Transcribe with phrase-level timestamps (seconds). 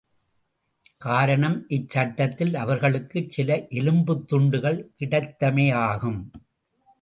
[0.97, 6.19] காரணம் இச்சட்டத்தில் அவர்களுக்குச் சில எலும்புத்துண்டுகள் கிடைத்தமையாகும்.